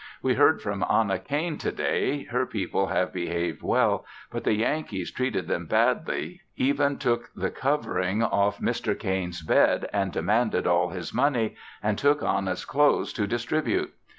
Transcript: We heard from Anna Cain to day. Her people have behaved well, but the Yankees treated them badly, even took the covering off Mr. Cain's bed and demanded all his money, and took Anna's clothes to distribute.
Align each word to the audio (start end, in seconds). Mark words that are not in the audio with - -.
We 0.23 0.33
heard 0.33 0.63
from 0.63 0.83
Anna 0.89 1.19
Cain 1.19 1.59
to 1.59 1.71
day. 1.71 2.23
Her 2.23 2.47
people 2.47 2.87
have 2.87 3.13
behaved 3.13 3.61
well, 3.61 4.03
but 4.31 4.43
the 4.45 4.55
Yankees 4.55 5.11
treated 5.11 5.47
them 5.47 5.67
badly, 5.67 6.41
even 6.55 6.97
took 6.97 7.29
the 7.35 7.51
covering 7.51 8.23
off 8.23 8.57
Mr. 8.59 8.97
Cain's 8.97 9.43
bed 9.43 9.87
and 9.93 10.11
demanded 10.11 10.65
all 10.65 10.89
his 10.89 11.13
money, 11.13 11.55
and 11.83 11.99
took 11.99 12.23
Anna's 12.23 12.65
clothes 12.65 13.13
to 13.13 13.27
distribute. 13.27 13.93